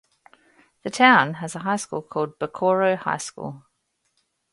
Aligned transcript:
The 0.81 0.89
town 0.89 1.35
has 1.35 1.55
a 1.55 1.59
high 1.59 1.75
school 1.75 2.01
called 2.01 2.39
Bokoro 2.39 2.97
High 2.97 3.17
School. 3.19 3.67